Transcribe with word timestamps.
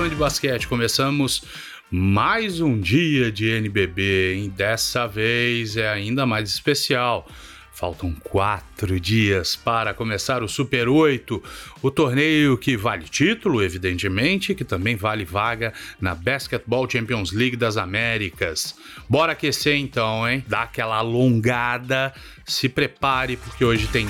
fã 0.00 0.08
de 0.08 0.14
basquete, 0.14 0.66
começamos 0.66 1.42
mais 1.90 2.58
um 2.58 2.80
dia 2.80 3.30
de 3.30 3.50
NBB, 3.50 4.44
e 4.44 4.48
dessa 4.48 5.06
vez 5.06 5.76
é 5.76 5.90
ainda 5.90 6.24
mais 6.24 6.48
especial. 6.48 7.28
Faltam 7.70 8.14
quatro 8.14 8.98
dias 8.98 9.56
para 9.56 9.92
começar 9.92 10.42
o 10.42 10.48
Super 10.48 10.88
8, 10.88 11.42
o 11.82 11.90
torneio 11.90 12.56
que 12.56 12.78
vale 12.78 13.04
título, 13.04 13.62
evidentemente, 13.62 14.54
que 14.54 14.64
também 14.64 14.96
vale 14.96 15.26
vaga 15.26 15.74
na 16.00 16.14
Basketball 16.14 16.88
Champions 16.88 17.30
League 17.30 17.56
das 17.56 17.76
Américas. 17.76 18.74
Bora 19.06 19.32
aquecer 19.32 19.76
então, 19.76 20.26
hein? 20.26 20.42
Dá 20.48 20.62
aquela 20.62 20.96
alongada, 20.96 22.14
se 22.46 22.70
prepare 22.70 23.36
porque 23.36 23.66
hoje 23.66 23.86
tem 23.88 24.06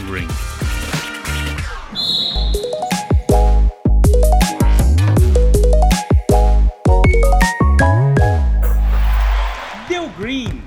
Green. 9.91 10.63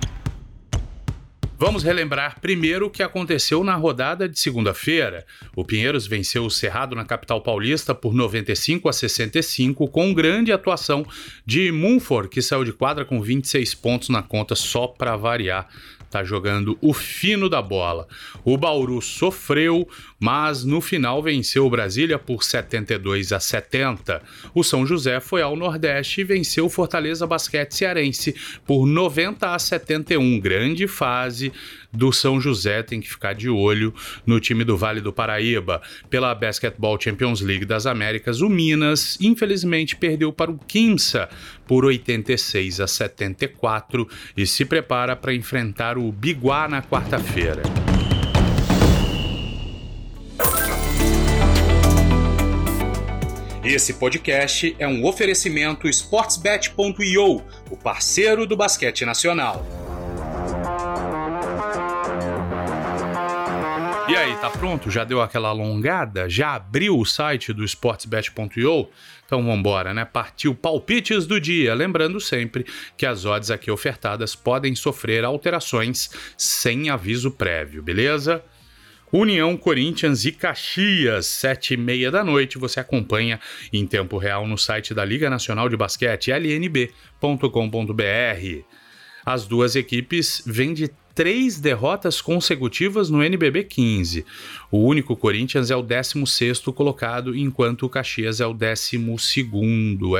Vamos 1.57 1.81
relembrar 1.81 2.41
primeiro 2.41 2.87
o 2.87 2.89
que 2.89 3.01
aconteceu 3.01 3.63
na 3.63 3.73
rodada 3.73 4.27
de 4.27 4.37
segunda-feira. 4.37 5.25
O 5.55 5.63
Pinheiros 5.63 6.05
venceu 6.05 6.43
o 6.43 6.51
Cerrado 6.51 6.93
na 6.93 7.05
capital 7.05 7.39
paulista 7.39 7.95
por 7.95 8.13
95 8.13 8.89
a 8.89 8.91
65, 8.91 9.87
com 9.87 10.13
grande 10.13 10.51
atuação 10.51 11.05
de 11.45 11.71
Munford, 11.71 12.27
que 12.27 12.41
saiu 12.41 12.65
de 12.65 12.73
quadra 12.73 13.05
com 13.05 13.21
26 13.21 13.75
pontos 13.75 14.09
na 14.09 14.21
conta 14.21 14.55
só 14.55 14.87
para 14.87 15.15
variar 15.15 15.69
tá 16.13 16.23
jogando 16.23 16.77
o 16.79 16.93
fino 16.93 17.49
da 17.49 17.59
bola. 17.59 18.07
O 18.45 18.55
Bauru 18.55 19.01
sofreu, 19.01 19.87
mas 20.23 20.63
no 20.63 20.79
final 20.79 21.21
venceu 21.21 21.65
o 21.65 21.69
Brasília 21.69 22.17
por 22.17 22.45
72 22.45 23.33
a 23.33 23.41
70. 23.41 24.21
O 24.55 24.63
São 24.63 24.85
José 24.85 25.19
foi 25.19 25.41
ao 25.41 25.53
Nordeste 25.53 26.21
e 26.21 26.23
venceu 26.23 26.67
o 26.67 26.69
Fortaleza 26.69 27.27
Basquete 27.27 27.73
Cearense 27.73 28.33
por 28.65 28.87
90 28.87 29.53
a 29.53 29.59
71. 29.59 30.39
Grande 30.39 30.87
fase 30.87 31.51
do 31.91 32.13
São 32.13 32.39
José 32.39 32.81
tem 32.81 33.01
que 33.01 33.09
ficar 33.09 33.33
de 33.33 33.49
olho 33.49 33.93
no 34.25 34.39
time 34.39 34.63
do 34.63 34.77
Vale 34.77 35.01
do 35.01 35.11
Paraíba. 35.11 35.81
Pela 36.09 36.33
Basketball 36.33 36.97
Champions 36.97 37.41
League 37.41 37.65
das 37.65 37.85
Américas, 37.85 38.39
o 38.39 38.47
Minas 38.47 39.17
infelizmente 39.19 39.97
perdeu 39.97 40.31
para 40.31 40.49
o 40.49 40.57
Quimsa 40.57 41.27
por 41.67 41.83
86 41.83 42.79
a 42.79 42.87
74 42.87 44.07
e 44.37 44.47
se 44.47 44.63
prepara 44.63 45.17
para 45.17 45.33
enfrentar 45.33 45.97
o 45.97 46.09
Biguá 46.13 46.69
na 46.69 46.81
quarta-feira. 46.81 47.61
Esse 53.63 53.93
podcast 53.93 54.75
é 54.77 54.85
um 54.85 55.05
oferecimento 55.05 55.87
sportsbet.io, 55.87 57.41
o 57.71 57.77
parceiro 57.77 58.45
do 58.45 58.57
basquete 58.57 59.05
nacional. 59.05 59.65
E 64.09 64.15
aí, 64.17 64.35
tá 64.35 64.49
pronto? 64.49 64.91
Já 64.91 65.05
deu 65.05 65.21
aquela 65.21 65.47
alongada? 65.47 66.29
Já 66.29 66.55
abriu 66.55 66.99
o 66.99 67.05
site 67.05 67.53
do 67.53 67.63
sportsbet.io? 67.63 68.89
Então 69.25 69.41
vamos 69.41 69.59
embora, 69.59 69.93
né? 69.93 70.03
Partiu 70.03 70.53
palpites 70.53 71.25
do 71.25 71.39
dia. 71.39 71.73
Lembrando 71.73 72.19
sempre 72.19 72.65
que 72.97 73.05
as 73.05 73.23
odds 73.23 73.49
aqui 73.49 73.71
ofertadas 73.71 74.35
podem 74.35 74.75
sofrer 74.75 75.23
alterações 75.23 76.09
sem 76.37 76.89
aviso 76.89 77.31
prévio, 77.31 77.81
beleza? 77.81 78.43
União 79.15 79.55
Corinthians 79.55 80.25
e 80.25 80.31
Caxias, 80.31 81.27
sete 81.27 81.75
e 81.75 81.77
meia 81.77 82.09
da 82.09 82.23
noite. 82.23 82.57
Você 82.57 82.79
acompanha 82.79 83.39
em 83.71 83.85
tempo 83.85 84.17
real 84.17 84.47
no 84.47 84.57
site 84.57 84.91
da 84.91 85.05
Liga 85.05 85.29
Nacional 85.29 85.69
de 85.69 85.77
Basquete, 85.77 86.31
lnb.com.br. 86.31 87.03
As 89.23 89.45
duas 89.45 89.75
equipes 89.75 90.41
vêm 90.47 90.73
de 90.73 90.89
três 91.13 91.59
derrotas 91.59 92.21
consecutivas 92.21 93.11
no 93.11 93.21
NBB 93.21 93.65
15. 93.65 94.25
O 94.71 94.79
único 94.79 95.15
Corinthians 95.15 95.69
é 95.69 95.75
o 95.75 95.83
16 95.83 96.61
colocado, 96.75 97.37
enquanto 97.37 97.85
o 97.85 97.89
Caxias 97.89 98.41
é 98.41 98.47
o 98.47 98.53
12. 98.53 98.97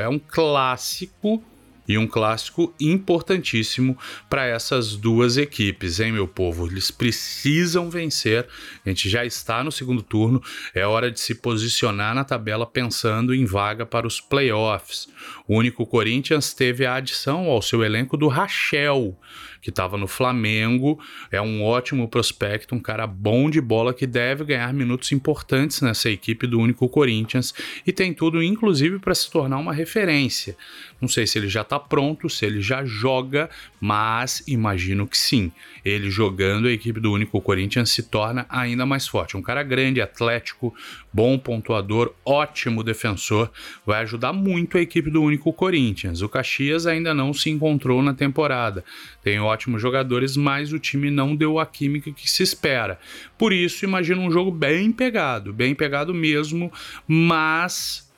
É 0.00 0.08
um 0.08 0.20
clássico 0.20 1.42
e 1.86 1.98
um 1.98 2.06
clássico 2.06 2.74
importantíssimo 2.80 3.96
para 4.28 4.46
essas 4.46 4.96
duas 4.96 5.36
equipes, 5.36 6.00
hein, 6.00 6.12
meu 6.12 6.26
povo? 6.26 6.66
Eles 6.66 6.90
precisam 6.90 7.90
vencer. 7.90 8.46
A 8.84 8.88
gente 8.88 9.08
já 9.08 9.24
está 9.24 9.62
no 9.62 9.70
segundo 9.70 10.02
turno, 10.02 10.42
é 10.74 10.86
hora 10.86 11.10
de 11.10 11.20
se 11.20 11.34
posicionar 11.34 12.14
na 12.14 12.24
tabela 12.24 12.66
pensando 12.66 13.34
em 13.34 13.44
vaga 13.44 13.84
para 13.84 14.06
os 14.06 14.20
playoffs. 14.20 15.08
O 15.46 15.56
único 15.56 15.86
Corinthians 15.86 16.54
teve 16.54 16.86
a 16.86 16.94
adição 16.94 17.46
ao 17.46 17.62
seu 17.62 17.84
elenco 17.84 18.16
do 18.16 18.28
Rachel, 18.28 19.18
que 19.64 19.70
estava 19.70 19.96
no 19.96 20.06
Flamengo, 20.06 21.00
é 21.32 21.40
um 21.40 21.64
ótimo 21.64 22.06
prospecto, 22.06 22.74
um 22.74 22.78
cara 22.78 23.06
bom 23.06 23.48
de 23.48 23.62
bola 23.62 23.94
que 23.94 24.06
deve 24.06 24.44
ganhar 24.44 24.70
minutos 24.74 25.10
importantes 25.10 25.80
nessa 25.80 26.10
equipe 26.10 26.46
do 26.46 26.60
único 26.60 26.86
Corinthians 26.86 27.54
e 27.86 27.90
tem 27.90 28.12
tudo, 28.12 28.42
inclusive, 28.42 28.98
para 28.98 29.14
se 29.14 29.30
tornar 29.30 29.56
uma 29.56 29.72
referência. 29.72 30.54
Não 31.00 31.08
sei 31.08 31.26
se 31.26 31.38
ele 31.38 31.48
já 31.48 31.62
está 31.62 31.80
pronto, 31.80 32.28
se 32.28 32.44
ele 32.44 32.60
já 32.60 32.84
joga, 32.84 33.48
mas 33.80 34.42
imagino 34.46 35.06
que 35.06 35.16
sim. 35.16 35.50
Ele 35.82 36.10
jogando, 36.10 36.68
a 36.68 36.72
equipe 36.72 37.00
do 37.00 37.12
único 37.12 37.40
Corinthians 37.40 37.90
se 37.90 38.02
torna 38.02 38.44
ainda 38.50 38.84
mais 38.84 39.08
forte. 39.08 39.36
Um 39.36 39.42
cara 39.42 39.62
grande, 39.62 40.02
atlético, 40.02 40.74
bom 41.10 41.38
pontuador, 41.38 42.14
ótimo 42.24 42.82
defensor, 42.82 43.50
vai 43.86 44.02
ajudar 44.02 44.32
muito 44.34 44.76
a 44.76 44.80
equipe 44.82 45.10
do 45.10 45.22
único 45.22 45.52
Corinthians. 45.52 46.20
O 46.20 46.28
Caxias 46.28 46.86
ainda 46.86 47.14
não 47.14 47.32
se 47.32 47.48
encontrou 47.48 48.02
na 48.02 48.12
temporada. 48.12 48.84
Tem 49.22 49.38
ótimos 49.54 49.80
jogadores, 49.80 50.36
mas 50.36 50.72
o 50.72 50.78
time 50.78 51.10
não 51.10 51.34
deu 51.34 51.58
a 51.58 51.64
química 51.64 52.12
que 52.12 52.30
se 52.30 52.42
espera. 52.42 52.98
Por 53.38 53.52
isso, 53.52 53.84
imagino 53.84 54.20
um 54.20 54.30
jogo 54.30 54.50
bem 54.50 54.92
pegado, 54.92 55.52
bem 55.52 55.74
pegado 55.74 56.12
mesmo, 56.12 56.70
mas 57.08 58.12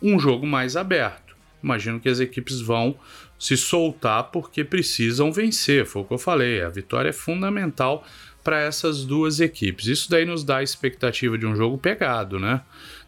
um 0.00 0.18
jogo 0.18 0.46
mais 0.46 0.76
aberto 0.76 1.32
imagino 1.62 2.00
que 2.00 2.08
as 2.08 2.20
equipes 2.20 2.60
vão 2.60 2.96
se 3.38 3.56
soltar 3.56 4.24
porque 4.24 4.64
precisam 4.64 5.32
vencer. 5.32 5.86
Foi 5.86 6.02
o 6.02 6.04
que 6.04 6.12
eu 6.12 6.18
falei. 6.18 6.62
A 6.62 6.68
vitória 6.68 7.10
é 7.10 7.12
fundamental 7.12 8.06
para 8.42 8.60
essas 8.60 9.04
duas 9.04 9.40
equipes. 9.40 9.86
Isso 9.86 10.10
daí 10.10 10.24
nos 10.24 10.42
dá 10.42 10.58
a 10.58 10.62
expectativa 10.62 11.38
de 11.38 11.46
um 11.46 11.54
jogo 11.54 11.78
pegado, 11.78 12.38
né? 12.38 12.60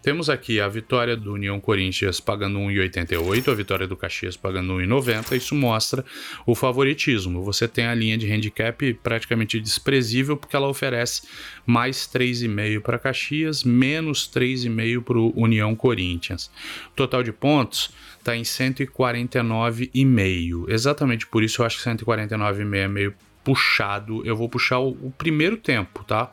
Temos 0.05 0.29
aqui 0.29 0.61
a 0.61 0.69
vitória 0.69 1.17
do 1.17 1.33
União 1.33 1.59
Corinthians 1.59 2.21
pagando 2.21 2.59
1,88, 2.59 3.51
a 3.51 3.55
vitória 3.55 3.87
do 3.87 3.97
Caxias 3.97 4.37
pagando 4.37 4.75
1,90. 4.75 5.35
Isso 5.35 5.55
mostra 5.55 6.05
o 6.45 6.55
favoritismo. 6.55 7.43
Você 7.43 7.67
tem 7.67 7.87
a 7.87 7.95
linha 7.95 8.19
de 8.19 8.31
handicap 8.31 8.93
praticamente 9.03 9.59
desprezível 9.59 10.37
porque 10.37 10.55
ela 10.55 10.69
oferece 10.69 11.23
mais 11.65 12.07
3,5 12.07 12.83
para 12.83 12.99
Caxias, 12.99 13.65
menos 13.65 14.31
3,5 14.31 15.03
para 15.03 15.19
o 15.19 15.33
União 15.35 15.75
Corinthians. 15.75 16.51
Total 16.95 17.23
de 17.23 17.33
pontos 17.33 17.91
está 18.19 18.37
em 18.37 18.43
149,5. 18.43 20.67
Exatamente 20.69 21.27
por 21.27 21.43
isso 21.43 21.63
eu 21.63 21.67
acho 21.67 21.83
que 21.83 21.89
149,5 21.89 22.77
é 22.77 22.89
meio 22.89 23.15
puxado. 23.45 24.27
Eu 24.27 24.35
vou 24.35 24.49
puxar 24.49 24.79
o, 24.79 24.89
o, 24.89 25.13
primeiro 25.17 25.57
tempo, 25.57 26.03
tá? 26.03 26.33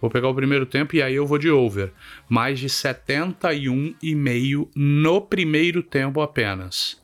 Vou 0.00 0.10
pegar 0.10 0.28
o 0.28 0.34
primeiro 0.34 0.64
tempo 0.64 0.94
e 0.94 1.02
aí 1.02 1.14
eu 1.14 1.26
vou 1.26 1.38
de 1.38 1.50
over. 1.50 1.92
Mais 2.28 2.60
de 2.60 2.68
71,5 2.68 4.68
no 4.74 5.20
primeiro 5.20 5.82
tempo 5.82 6.20
apenas. 6.20 7.02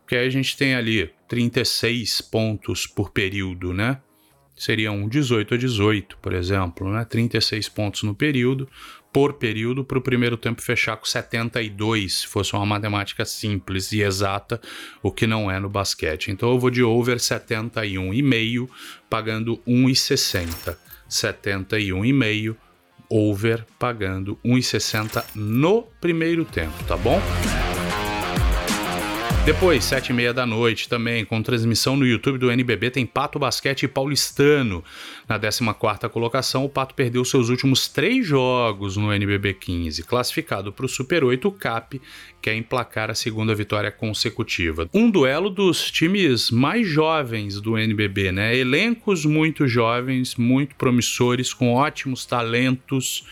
Porque 0.00 0.16
aí 0.16 0.26
a 0.26 0.30
gente 0.30 0.56
tem 0.56 0.74
ali 0.74 1.10
36 1.28 2.20
pontos 2.22 2.86
por 2.86 3.10
período, 3.10 3.72
né? 3.72 4.00
Seria 4.54 4.92
um 4.92 5.08
18 5.08 5.54
a 5.54 5.56
18, 5.56 6.18
por 6.18 6.34
exemplo, 6.34 6.92
né? 6.92 7.04
36 7.04 7.68
pontos 7.70 8.02
no 8.02 8.14
período, 8.14 8.68
por 9.12 9.34
período 9.34 9.84
para 9.84 9.98
o 9.98 10.02
primeiro 10.02 10.36
tempo 10.36 10.62
fechar 10.62 10.96
com 10.96 11.04
72, 11.04 12.20
se 12.20 12.26
fosse 12.26 12.54
uma 12.54 12.64
matemática 12.64 13.24
simples 13.24 13.92
e 13.92 14.02
exata, 14.02 14.60
o 15.02 15.10
que 15.10 15.26
não 15.26 15.50
é 15.50 15.58
no 15.58 15.68
basquete. 15.68 16.30
Então 16.30 16.50
eu 16.50 16.58
vou 16.58 16.70
de 16.70 16.82
over 16.82 17.16
71,5, 17.16 18.68
pagando 19.10 19.58
1,60. 19.66 20.76
71,5 21.12 22.56
over 23.08 23.64
pagando 23.78 24.38
1,60 24.44 25.22
no 25.34 25.82
primeiro 26.00 26.44
tempo, 26.44 26.72
tá 26.84 26.96
bom? 26.96 27.20
Depois, 29.44 29.82
sete 29.82 30.10
e 30.10 30.12
meia 30.12 30.32
da 30.32 30.46
noite 30.46 30.88
também, 30.88 31.24
com 31.24 31.42
transmissão 31.42 31.96
no 31.96 32.06
YouTube 32.06 32.38
do 32.38 32.48
NBB, 32.48 32.92
tem 32.92 33.04
Pato 33.04 33.40
Basquete 33.40 33.88
Paulistano. 33.88 34.84
Na 35.28 35.36
14ª 35.36 36.08
colocação, 36.08 36.64
o 36.64 36.68
Pato 36.68 36.94
perdeu 36.94 37.24
seus 37.24 37.48
últimos 37.48 37.88
três 37.88 38.24
jogos 38.24 38.96
no 38.96 39.12
NBB 39.12 39.54
15, 39.54 40.04
classificado 40.04 40.72
para 40.72 40.86
o 40.86 40.88
Super 40.88 41.24
8, 41.24 41.48
o 41.48 41.50
CAP 41.50 42.00
quer 42.42 42.56
emplacar 42.56 43.08
a 43.08 43.14
segunda 43.14 43.54
vitória 43.54 43.90
consecutiva. 43.90 44.88
Um 44.92 45.08
duelo 45.08 45.48
dos 45.48 45.90
times 45.90 46.50
mais 46.50 46.86
jovens 46.88 47.60
do 47.60 47.78
NBB, 47.78 48.32
né? 48.32 48.56
Elencos 48.56 49.24
muito 49.24 49.66
jovens, 49.68 50.34
muito 50.34 50.74
promissores, 50.74 51.54
com 51.54 51.72
ótimos 51.72 52.26
talentos 52.26 53.24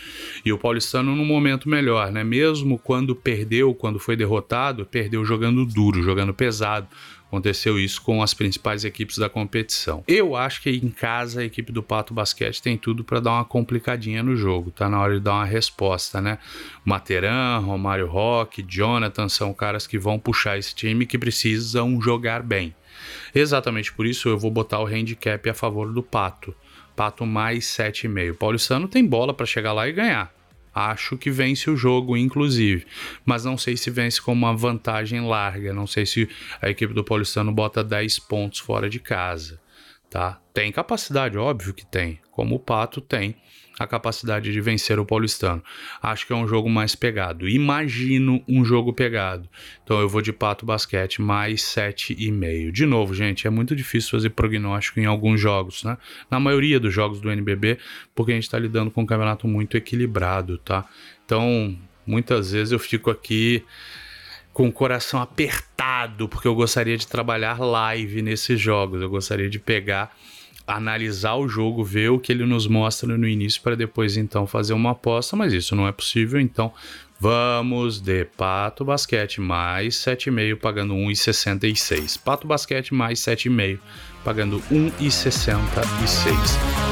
e 0.45 0.53
o 0.53 0.59
Paulistano 0.59 1.15
num 1.17 1.25
momento 1.25 1.69
melhor, 1.69 2.13
né? 2.13 2.23
Mesmo 2.23 2.79
quando 2.79 3.17
perdeu, 3.17 3.75
quando 3.75 3.99
foi 3.99 4.17
derrotado, 4.17 4.87
perdeu 4.87 5.25
jogando 5.25 5.67
duro, 5.67 6.00
jogando 6.03 6.35
pesado 6.35 6.89
Aconteceu 7.31 7.79
isso 7.79 8.03
com 8.03 8.25
as 8.25 8.35
principais 8.35 8.85
equipes 8.85 9.17
da 9.17 9.29
competição. 9.29 10.03
Eu 10.09 10.35
acho 10.35 10.61
que 10.61 10.69
em 10.69 10.91
casa 10.91 11.41
a 11.41 11.45
equipe 11.45 11.71
do 11.71 11.81
Pato 11.81 12.13
Basquete 12.13 12.61
tem 12.61 12.77
tudo 12.77 13.05
para 13.05 13.21
dar 13.21 13.31
uma 13.35 13.45
complicadinha 13.45 14.21
no 14.21 14.35
jogo. 14.35 14.73
Tá 14.73 14.89
na 14.89 15.01
hora 15.01 15.15
de 15.15 15.21
dar 15.21 15.35
uma 15.35 15.45
resposta, 15.45 16.21
né? 16.21 16.39
Materan, 16.85 17.59
Romário 17.59 18.09
Roque, 18.09 18.65
Jonathan 18.67 19.29
são 19.29 19.55
caras 19.55 19.87
que 19.87 19.97
vão 19.97 20.19
puxar 20.19 20.59
esse 20.59 20.75
time 20.75 21.07
que 21.07 21.17
precisam 21.17 22.03
jogar 22.03 22.43
bem. 22.43 22.75
Exatamente 23.33 23.93
por 23.93 24.07
isso 24.07 24.29
eu 24.29 24.37
vou 24.37 24.51
botar 24.51 24.81
o 24.81 24.87
handicap 24.87 25.49
a 25.49 25.55
favor 25.55 25.93
do 25.93 26.03
Pato. 26.03 26.53
Pato 26.97 27.25
mais 27.25 27.65
7,5. 27.67 28.35
Paulistano 28.35 28.89
tem 28.89 29.07
bola 29.07 29.33
para 29.33 29.47
chegar 29.47 29.73
lá 29.73 29.87
e 29.87 29.93
ganhar. 29.93 30.40
Acho 30.75 31.17
que 31.19 31.31
vence 31.31 31.69
o 31.69 31.77
jogo, 31.77 32.17
inclusive. 32.17 32.87
Mas 33.25 33.45
não 33.45 33.59
sei 33.59 33.77
se 33.77 33.91
vence 33.91 34.21
com 34.21 34.33
uma 34.33 34.55
vantagem 34.55 35.27
larga. 35.27 35.73
Não 35.73 35.87
sei 35.87 36.07
se 36.07 36.29
a 36.61 36.69
equipe 36.71 36.95
do 36.95 37.05
Paulistano 37.05 37.53
bota 37.53 37.83
10 37.83 38.19
pontos 38.21 38.61
fora 38.61 38.89
de 38.89 38.99
casa. 38.99 39.61
Tá? 40.09 40.41
Tem 40.53 40.73
capacidade, 40.73 41.39
óbvio 41.39 41.75
que 41.75 41.87
tem. 41.87 42.21
Como 42.31 42.57
o 42.57 42.61
Pato 42.61 43.01
tem 43.01 43.37
a 43.81 43.87
capacidade 43.87 44.53
de 44.53 44.61
vencer 44.61 44.99
o 44.99 45.07
Paulistano. 45.07 45.65
Acho 46.03 46.27
que 46.27 46.35
é 46.35 46.37
um 46.37 46.47
jogo 46.47 46.69
mais 46.69 46.95
pegado. 46.95 47.49
Imagino 47.49 48.45
um 48.47 48.63
jogo 48.63 48.93
pegado. 48.93 49.49
Então 49.83 49.99
eu 49.99 50.07
vou 50.07 50.21
de 50.21 50.35
Pato 50.35 50.67
Basquete 50.67 51.23
mais 51.23 51.63
7,5. 51.63 52.71
De 52.73 52.85
novo, 52.85 53.15
gente, 53.15 53.47
é 53.47 53.51
muito 53.51 53.75
difícil 53.75 54.11
fazer 54.11 54.31
prognóstico 54.31 55.01
em 55.01 55.07
alguns 55.07 55.41
jogos, 55.41 55.83
né? 55.83 55.97
Na 56.31 56.39
maioria 56.39 56.79
dos 56.79 56.93
jogos 56.93 57.23
do 57.23 57.31
NBB, 57.31 57.79
porque 58.15 58.33
a 58.33 58.35
gente 58.35 58.45
está 58.45 58.59
lidando 58.59 58.91
com 58.91 59.01
um 59.01 59.07
campeonato 59.07 59.49
muito 59.49 59.79
equilibrado, 59.79 60.59
tá? 60.59 60.87
Então, 61.25 61.75
muitas 62.07 62.53
vezes 62.53 62.73
eu 62.73 62.79
fico 62.79 63.11
aqui 63.11 63.65
com 64.53 64.69
o 64.69 64.73
coração 64.73 65.23
apertado, 65.23 66.29
porque 66.29 66.47
eu 66.47 66.55
gostaria 66.55 66.99
de 66.99 67.07
trabalhar 67.07 67.59
live 67.59 68.21
nesses 68.21 68.61
jogos. 68.61 69.01
Eu 69.01 69.09
gostaria 69.09 69.49
de 69.49 69.59
pegar 69.59 70.15
analisar 70.67 71.37
o 71.37 71.49
jogo, 71.49 71.85
ver 71.85 72.11
o 72.11 72.19
que 72.19 72.33
ele 72.33 72.45
nos 72.45 72.67
mostra 72.67 73.17
no 73.17 73.27
início 73.27 73.61
para 73.63 73.75
depois 73.75 74.17
então 74.17 74.47
fazer 74.47 74.73
uma 74.73 74.93
aposta, 74.93 75.37
mas 75.37 75.53
isso 75.53 75.75
não 75.75 75.87
é 75.87 75.93
possível, 75.93 76.41
então 76.41 76.73
vamos 77.19 78.01
de 78.01 78.25
Pato 78.25 78.85
Basquete 78.85 79.41
mais 79.41 79.97
7,5 79.97 80.57
pagando 80.57 80.95
1,66. 80.95 82.21
Pato 82.23 82.47
Basquete 82.47 82.95
mais 82.95 83.21
7,5 83.21 83.79
pagando 84.25 84.61
1,66. 84.71 86.91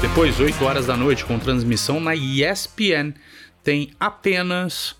Depois, 0.00 0.40
8 0.40 0.64
horas 0.64 0.86
da 0.86 0.96
noite, 0.96 1.26
com 1.26 1.38
transmissão 1.38 2.00
na 2.00 2.16
ESPN, 2.16 3.12
tem 3.62 3.90
apenas 4.00 4.96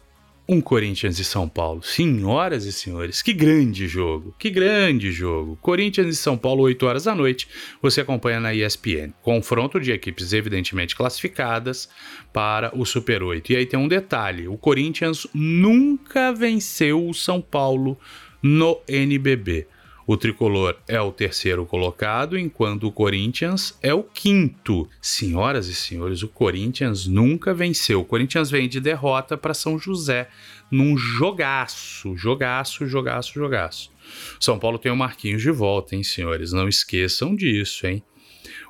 um 0.50 0.60
Corinthians 0.60 1.16
e 1.20 1.24
São 1.24 1.48
Paulo. 1.48 1.80
Senhoras 1.80 2.64
e 2.64 2.72
senhores, 2.72 3.22
que 3.22 3.32
grande 3.32 3.86
jogo, 3.86 4.34
que 4.36 4.50
grande 4.50 5.12
jogo. 5.12 5.56
Corinthians 5.62 6.08
e 6.08 6.16
São 6.16 6.36
Paulo, 6.36 6.64
8 6.64 6.84
horas 6.84 7.04
da 7.04 7.14
noite, 7.14 7.46
você 7.80 8.00
acompanha 8.00 8.40
na 8.40 8.52
ESPN. 8.52 9.12
Confronto 9.22 9.78
de 9.78 9.92
equipes 9.92 10.32
evidentemente 10.32 10.96
classificadas 10.96 11.88
para 12.32 12.76
o 12.76 12.84
Super 12.84 13.22
8. 13.22 13.52
E 13.52 13.56
aí 13.58 13.64
tem 13.64 13.78
um 13.78 13.86
detalhe: 13.86 14.48
o 14.48 14.58
Corinthians 14.58 15.24
nunca 15.32 16.32
venceu 16.32 17.08
o 17.08 17.14
São 17.14 17.40
Paulo 17.40 17.96
no 18.42 18.80
NBB. 18.88 19.68
O 20.10 20.16
tricolor 20.16 20.76
é 20.88 21.00
o 21.00 21.12
terceiro 21.12 21.64
colocado, 21.64 22.36
enquanto 22.36 22.88
o 22.88 22.90
Corinthians 22.90 23.78
é 23.80 23.94
o 23.94 24.02
quinto. 24.02 24.88
Senhoras 25.00 25.68
e 25.68 25.74
senhores, 25.76 26.24
o 26.24 26.28
Corinthians 26.28 27.06
nunca 27.06 27.54
venceu. 27.54 28.00
O 28.00 28.04
Corinthians 28.04 28.50
vem 28.50 28.68
de 28.68 28.80
derrota 28.80 29.38
para 29.38 29.54
São 29.54 29.78
José 29.78 30.28
num 30.68 30.96
jogaço, 30.98 32.16
jogaço, 32.16 32.88
jogaço, 32.88 33.34
jogaço. 33.34 33.92
São 34.40 34.58
Paulo 34.58 34.80
tem 34.80 34.90
o 34.90 34.96
Marquinhos 34.96 35.42
de 35.42 35.52
volta, 35.52 35.94
hein, 35.94 36.02
senhores? 36.02 36.52
Não 36.52 36.66
esqueçam 36.66 37.36
disso, 37.36 37.86
hein? 37.86 38.02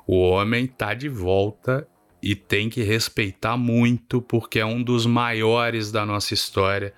O 0.05 0.19
homem 0.19 0.67
tá 0.67 0.93
de 0.93 1.09
volta 1.09 1.87
e 2.21 2.35
tem 2.35 2.69
que 2.69 2.83
respeitar 2.83 3.57
muito 3.57 4.21
porque 4.21 4.59
é 4.59 4.65
um 4.65 4.83
dos 4.83 5.07
maiores 5.07 5.91
da 5.91 6.05
nossa 6.05 6.35
história. 6.35 6.93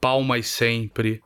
Palmas 0.00 0.46
sempre 0.46 1.20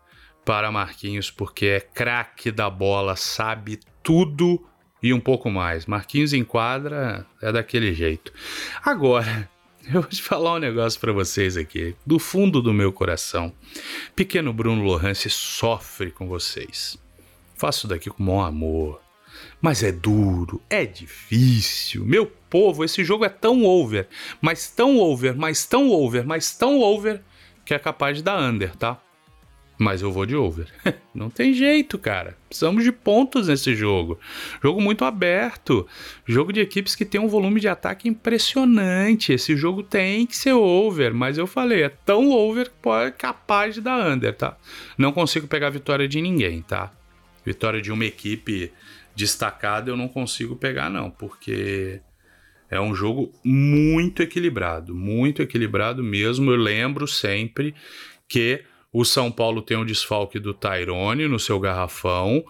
para 0.47 0.71
Marquinhos, 0.71 1.29
porque 1.29 1.67
é 1.67 1.81
craque 1.81 2.53
da 2.53 2.71
bola, 2.71 3.17
sabe 3.17 3.81
tudo 4.01 4.65
e 5.03 5.13
um 5.13 5.19
pouco 5.19 5.51
mais. 5.51 5.87
Marquinhos 5.87 6.33
em 6.33 6.45
quadra 6.45 7.27
é 7.43 7.51
daquele 7.51 7.93
jeito. 7.93 8.33
Agora, 8.81 9.51
eu 9.93 10.01
vou 10.01 10.05
te 10.05 10.23
falar 10.23 10.55
um 10.55 10.61
negócio 10.61 11.01
para 11.01 11.13
vocês 11.13 11.57
aqui, 11.57 11.97
do 12.07 12.21
fundo 12.21 12.63
do 12.63 12.73
meu 12.73 12.93
coração. 12.93 13.53
Pequeno 14.15 14.53
Bruno 14.53 14.85
Lohance 14.85 15.29
sofre 15.29 16.13
com 16.13 16.29
vocês. 16.29 16.97
Faço 17.57 17.89
daqui 17.89 18.09
com 18.09 18.25
bom 18.25 18.41
amor. 18.41 19.01
Mas 19.61 19.83
é 19.83 19.91
duro, 19.91 20.63
é 20.71 20.87
difícil. 20.87 22.05
Meu 22.05 22.25
povo, 22.49 22.85
esse 22.85 23.03
jogo 23.03 23.25
é 23.25 23.29
tão 23.29 23.65
over, 23.65 24.07
mas 24.41 24.71
tão 24.71 24.99
over, 24.99 25.35
mas 25.37 25.67
tão 25.67 25.91
over, 25.91 26.25
mas 26.25 26.55
tão 26.55 26.79
over, 26.79 27.21
que 27.65 27.75
é 27.75 27.79
capaz 27.81 28.19
de 28.19 28.23
dar 28.23 28.41
under, 28.41 28.77
tá? 28.77 29.03
Mas 29.79 30.01
eu 30.01 30.11
vou 30.11 30.25
de 30.25 30.35
over. 30.35 30.67
Não 31.15 31.29
tem 31.29 31.53
jeito, 31.53 31.99
cara. 31.99 32.37
Precisamos 32.49 32.83
de 32.83 32.91
pontos 32.91 33.49
nesse 33.49 33.75
jogo. 33.75 34.19
Jogo 34.63 34.81
muito 34.81 35.05
aberto. 35.05 35.87
Jogo 36.25 36.53
de 36.53 36.61
equipes 36.61 36.95
que 36.95 37.05
tem 37.05 37.21
um 37.21 37.29
volume 37.29 37.61
de 37.61 37.69
ataque 37.69 38.09
impressionante. 38.09 39.33
Esse 39.33 39.55
jogo 39.55 39.83
tem 39.83 40.27
que 40.27 40.37
ser 40.37 40.55
over. 40.55 41.13
Mas 41.13 41.37
eu 41.37 41.47
falei, 41.47 41.83
é 41.83 41.91
tão 41.91 42.31
over 42.31 42.71
que 42.71 42.77
pode 42.81 43.13
capaz 43.17 43.75
de 43.75 43.83
dar 43.83 44.11
under, 44.11 44.35
tá? 44.35 44.57
Não 44.97 45.13
consigo 45.13 45.47
pegar 45.47 45.69
vitória 45.69 46.09
de 46.09 46.23
ninguém, 46.23 46.63
tá? 46.63 46.91
Vitória 47.45 47.81
de 47.81 47.93
uma 47.93 48.05
equipe 48.05 48.73
destacada 49.15 49.91
eu 49.91 49.97
não 49.97 50.09
consigo 50.09 50.57
pegar, 50.57 50.89
não. 50.89 51.11
Porque 51.11 52.01
é 52.71 52.81
um 52.81 52.95
jogo 52.95 53.31
muito 53.45 54.23
equilibrado. 54.23 54.95
Muito 54.95 55.43
equilibrado 55.43 56.03
mesmo. 56.03 56.51
Eu 56.51 56.57
lembro 56.57 57.07
sempre 57.07 57.75
que 58.27 58.65
o 58.99 59.05
São 59.05 59.31
Paulo 59.31 59.61
tem 59.61 59.77
o 59.77 59.85
desfalque 59.85 60.39
do 60.39 60.55
Tyrone 60.55 61.29
no 61.29 61.39
seu 61.39 61.61
garrafão. 61.61 62.43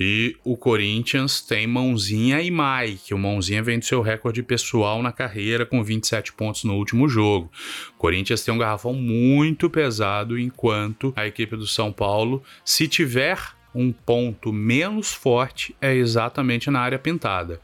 E 0.00 0.36
o 0.42 0.56
Corinthians 0.56 1.40
tem 1.40 1.64
Mãozinha 1.64 2.40
e 2.42 2.50
Mike. 2.50 3.14
O 3.14 3.18
Mãozinha 3.18 3.62
vem 3.62 3.78
do 3.78 3.84
seu 3.84 4.00
recorde 4.00 4.42
pessoal 4.42 5.00
na 5.00 5.12
carreira 5.12 5.64
com 5.64 5.80
27 5.80 6.32
pontos 6.32 6.64
no 6.64 6.74
último 6.74 7.08
jogo. 7.08 7.52
O 7.94 7.98
Corinthians 7.98 8.42
tem 8.42 8.52
um 8.52 8.58
garrafão 8.58 8.94
muito 8.94 9.70
pesado, 9.70 10.36
enquanto 10.36 11.12
a 11.14 11.24
equipe 11.24 11.54
do 11.54 11.68
São 11.68 11.92
Paulo, 11.92 12.42
se 12.64 12.88
tiver 12.88 13.38
um 13.72 13.92
ponto 13.92 14.52
menos 14.52 15.14
forte, 15.14 15.72
é 15.80 15.94
exatamente 15.94 16.68
na 16.68 16.80
área 16.80 16.98
pintada. 16.98 17.60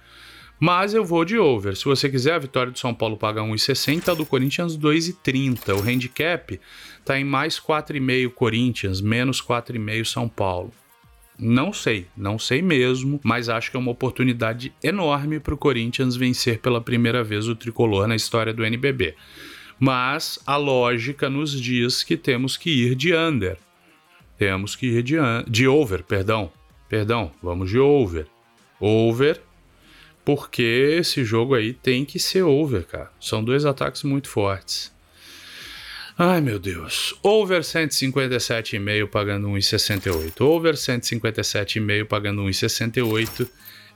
Mas 0.60 0.92
eu 0.92 1.04
vou 1.04 1.24
de 1.24 1.38
over. 1.38 1.76
Se 1.76 1.84
você 1.84 2.08
quiser, 2.08 2.34
a 2.34 2.38
vitória 2.38 2.72
do 2.72 2.78
São 2.78 2.92
Paulo 2.92 3.16
paga 3.16 3.40
1,60, 3.42 4.08
a 4.08 4.14
do 4.14 4.26
Corinthians 4.26 4.76
2,30. 4.76 5.74
O 5.74 5.82
handicap 5.82 6.60
está 6.98 7.18
em 7.18 7.24
mais 7.24 7.60
4,5 7.60 8.30
Corinthians, 8.30 9.00
menos 9.00 9.40
4,5 9.40 10.04
São 10.04 10.28
Paulo. 10.28 10.72
Não 11.38 11.72
sei, 11.72 12.08
não 12.16 12.36
sei 12.36 12.60
mesmo, 12.60 13.20
mas 13.22 13.48
acho 13.48 13.70
que 13.70 13.76
é 13.76 13.80
uma 13.80 13.92
oportunidade 13.92 14.74
enorme 14.82 15.38
para 15.38 15.54
o 15.54 15.58
Corinthians 15.58 16.16
vencer 16.16 16.58
pela 16.58 16.80
primeira 16.80 17.22
vez 17.22 17.46
o 17.46 17.54
tricolor 17.54 18.08
na 18.08 18.16
história 18.16 18.52
do 18.52 18.64
NBB. 18.64 19.14
Mas 19.78 20.40
a 20.44 20.56
lógica 20.56 21.30
nos 21.30 21.52
diz 21.52 22.02
que 22.02 22.16
temos 22.16 22.56
que 22.56 22.70
ir 22.70 22.96
de 22.96 23.14
under. 23.14 23.56
Temos 24.36 24.74
que 24.74 24.86
ir 24.86 25.02
de, 25.04 25.16
de 25.46 25.68
over, 25.68 26.02
perdão. 26.02 26.50
Perdão, 26.88 27.30
vamos 27.40 27.70
de 27.70 27.78
over. 27.78 28.26
Over 28.80 29.40
porque 30.28 30.98
esse 31.00 31.24
jogo 31.24 31.54
aí 31.54 31.72
tem 31.72 32.04
que 32.04 32.18
ser 32.18 32.42
over, 32.42 32.84
cara. 32.84 33.10
São 33.18 33.42
dois 33.42 33.64
ataques 33.64 34.02
muito 34.02 34.28
fortes. 34.28 34.94
Ai, 36.18 36.42
meu 36.42 36.58
Deus. 36.58 37.14
Over 37.22 37.62
157,5 37.62 39.08
pagando 39.08 39.48
1,68. 39.48 40.38
Over 40.42 40.74
157,5 40.74 42.04
pagando 42.04 42.42
1,68. 42.42 43.48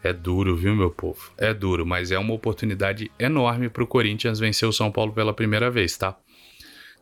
É 0.02 0.10
duro, 0.10 0.56
viu, 0.56 0.74
meu 0.74 0.90
povo? 0.90 1.20
É 1.36 1.52
duro, 1.52 1.84
mas 1.84 2.10
é 2.10 2.18
uma 2.18 2.32
oportunidade 2.32 3.10
enorme 3.18 3.68
para 3.68 3.84
o 3.84 3.86
Corinthians 3.86 4.38
vencer 4.38 4.66
o 4.66 4.72
São 4.72 4.90
Paulo 4.90 5.12
pela 5.12 5.34
primeira 5.34 5.70
vez, 5.70 5.98
tá? 5.98 6.16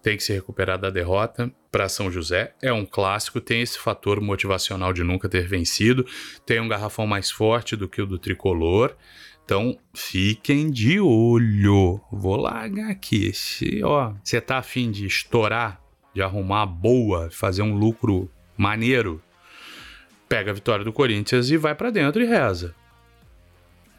Tem 0.02 0.16
que 0.16 0.22
se 0.22 0.32
recuperar 0.32 0.78
da 0.78 0.90
derrota 0.90 1.52
para 1.70 1.88
São 1.88 2.10
José. 2.10 2.54
É 2.62 2.72
um 2.72 2.86
clássico, 2.86 3.40
tem 3.40 3.62
esse 3.62 3.78
fator 3.78 4.20
motivacional 4.20 4.92
de 4.92 5.04
nunca 5.04 5.28
ter 5.28 5.46
vencido, 5.46 6.06
tem 6.46 6.60
um 6.60 6.68
garrafão 6.68 7.06
mais 7.06 7.30
forte 7.30 7.76
do 7.76 7.88
que 7.88 8.00
o 8.00 8.06
do 8.06 8.18
tricolor. 8.18 8.96
Então, 9.44 9.76
fiquem 9.94 10.70
de 10.70 11.00
olho. 11.00 12.00
Vou 12.12 12.36
largar 12.36 12.90
aqui. 12.90 13.32
Se, 13.32 13.82
ó, 13.82 14.14
você 14.22 14.40
tá 14.40 14.58
afim 14.58 14.90
de 14.90 15.06
estourar, 15.06 15.80
de 16.14 16.22
arrumar 16.22 16.66
boa, 16.66 17.28
fazer 17.30 17.62
um 17.62 17.74
lucro 17.74 18.30
maneiro, 18.56 19.20
pega 20.28 20.52
a 20.52 20.54
vitória 20.54 20.84
do 20.84 20.92
Corinthians 20.92 21.50
e 21.50 21.56
vai 21.56 21.74
para 21.74 21.90
dentro 21.90 22.22
e 22.22 22.26
reza. 22.26 22.74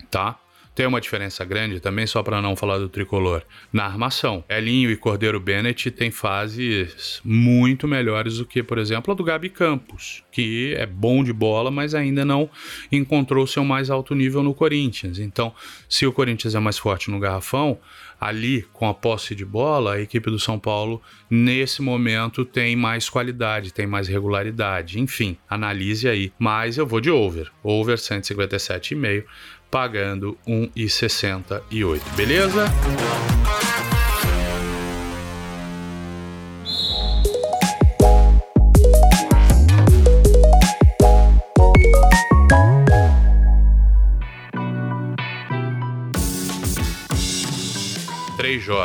Tá? 0.10 0.40
Tem 0.74 0.86
uma 0.86 1.02
diferença 1.02 1.44
grande 1.44 1.82
também, 1.82 2.08
só 2.08 2.24
para 2.24 2.42
não 2.42 2.56
falar 2.56 2.78
do 2.78 2.88
tricolor, 2.88 3.44
na 3.74 3.86
armação. 3.86 4.44
Elinho 4.48 4.90
e 4.90 4.96
Cordeiro 4.96 5.40
Bennett 5.40 5.92
têm 5.92 6.10
fases 6.10 7.22
muito 7.26 7.88
melhores 7.88 8.38
do 8.38 8.46
que, 8.46 8.64
por 8.64 8.78
exemplo, 8.78 9.12
a 9.12 9.16
do 9.16 9.24
Gabi 9.24 9.50
Campos, 9.50 10.24
que 10.32 10.74
é 10.78 10.86
bom 10.86 11.24
de 11.24 11.34
bola, 11.34 11.70
mas 11.70 11.94
ainda 11.94 12.24
não 12.24 12.50
encontrou 12.90 13.46
seu 13.46 13.66
mais 13.66 13.90
alto 13.90 14.16
nível 14.16 14.42
no 14.42 14.54
Corinthians. 14.54 15.20
Então, 15.20 15.54
se 15.90 16.06
o 16.06 16.14
Corinthians 16.14 16.56
é 16.56 16.60
mais 16.60 16.78
forte 16.78 17.12
no 17.12 17.20
garrafão, 17.20 17.78
ali 18.22 18.62
com 18.72 18.88
a 18.88 18.94
posse 18.94 19.34
de 19.34 19.44
bola, 19.44 19.96
a 19.96 20.02
equipe 20.02 20.30
do 20.30 20.38
São 20.38 20.60
Paulo, 20.60 21.02
nesse 21.28 21.82
momento, 21.82 22.46
tem 22.46 22.76
mais 22.76 23.10
qualidade, 23.10 23.74
tem 23.74 23.88
mais 23.88 24.08
regularidade. 24.08 25.00
Enfim, 25.00 25.36
analise 25.50 26.08
aí. 26.08 26.32
Mas 26.38 26.78
eu 26.78 26.86
vou 26.86 27.02
de 27.02 27.10
over. 27.10 27.52
Over 27.64 27.98
157,5 27.98 29.26
pagando 29.72 30.38
1,68, 30.46 32.02
beleza? 32.16 32.66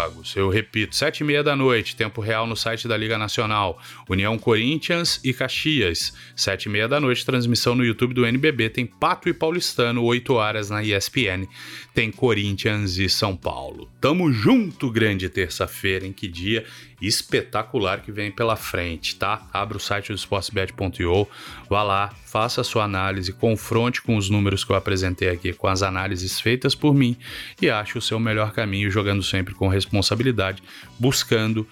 Jogos. 0.07 0.37
Eu 0.37 0.49
repito, 0.49 0.95
sete 0.95 1.21
e 1.21 1.25
meia 1.25 1.43
da 1.43 1.57
noite, 1.57 1.97
tempo 1.97 2.21
real 2.21 2.47
no 2.47 2.57
site 2.57 2.87
da 2.87 2.97
Liga 2.97 3.19
Nacional. 3.19 3.81
União 4.09 4.39
Corinthians 4.39 5.21
e 5.25 5.33
Caxias. 5.33 6.13
Sete 6.35 6.65
e 6.65 6.69
meia 6.69 6.89
da 6.89 7.01
noite, 7.01 7.25
transmissão 7.25 7.75
no 7.75 7.85
YouTube 7.85 8.15
do 8.15 8.25
NBB. 8.25 8.71
Tem 8.71 8.87
Pato 8.87 9.29
e 9.29 9.35
Paulistano, 9.35 10.03
oito 10.05 10.35
horas 10.35 10.71
na 10.71 10.83
ESPN. 10.83 11.47
Tem 11.95 12.11
Corinthians 12.11 12.99
e 12.99 13.09
São 13.09 13.37
Paulo. 13.37 13.89
Tamo 14.01 14.33
junto, 14.33 14.91
grande 14.91 15.29
terça-feira, 15.29 16.07
em 16.07 16.13
que 16.13 16.29
dia 16.29 16.65
espetacular 17.01 18.01
que 18.01 18.11
vem 18.11 18.31
pela 18.31 18.57
frente, 18.57 19.17
tá? 19.17 19.47
Abra 19.53 19.77
o 19.77 19.81
site 19.81 20.13
do 20.13 20.19
sportsbet.io, 20.19 21.29
vá 21.69 21.83
lá, 21.83 22.15
faça 22.25 22.63
a 22.63 22.65
sua 22.65 22.85
análise, 22.85 23.33
confronte 23.33 24.01
com 24.01 24.17
os 24.17 24.31
números 24.31 24.65
que 24.65 24.73
eu 24.73 24.77
apresentei 24.77 25.29
aqui, 25.29 25.53
com 25.53 25.67
as 25.69 25.83
análises 25.83 26.41
feitas 26.41 26.75
por 26.75 26.95
mim 26.95 27.17
e 27.61 27.69
ache 27.69 27.99
o 27.99 28.03
seu 28.03 28.19
melhor 28.19 28.53
caminho 28.53 28.91
jogando 28.91 29.23
sempre 29.23 29.55
com 29.55 29.69
responsabilidade, 29.97 30.63
buscando 30.99 31.67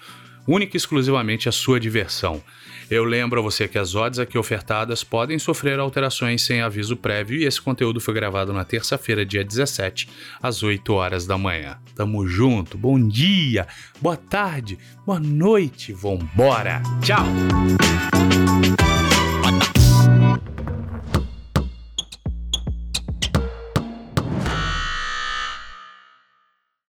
única 0.47 0.75
e 0.75 0.77
exclusivamente 0.77 1.49
a 1.49 1.51
sua 1.51 1.79
diversão. 1.79 2.41
Eu 2.89 3.03
lembro 3.03 3.39
a 3.39 3.43
você 3.43 3.67
que 3.67 3.79
as 3.79 3.95
odds 3.95 4.19
aqui 4.19 4.37
ofertadas 4.37 5.03
podem 5.03 5.39
sofrer 5.39 5.79
alterações 5.79 6.43
sem 6.43 6.61
aviso 6.61 6.95
prévio 6.95 7.39
e 7.39 7.45
esse 7.45 7.59
conteúdo 7.59 7.99
foi 7.99 8.13
gravado 8.13 8.53
na 8.53 8.63
terça-feira, 8.63 9.25
dia 9.25 9.43
17, 9.43 10.07
às 10.41 10.61
8 10.61 10.93
horas 10.93 11.25
da 11.25 11.35
manhã. 11.35 11.77
Tamo 11.95 12.27
junto, 12.27 12.77
bom 12.77 12.99
dia, 13.07 13.67
boa 13.99 14.17
tarde, 14.17 14.77
boa 15.03 15.19
noite, 15.19 15.93
vambora, 15.93 16.83
tchau! 17.01 17.25